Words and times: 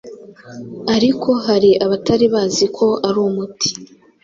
ariko 0.95 1.29
hari 1.45 1.69
abatari 1.83 2.25
bazi 2.33 2.65
ko 2.77 2.87
ari 3.07 3.19
umuti 3.27 3.69